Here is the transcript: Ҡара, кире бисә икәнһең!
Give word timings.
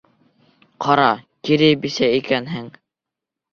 Ҡара, 0.85 1.05
кире 1.51 1.69
бисә 1.85 2.11
икәнһең! 2.23 2.75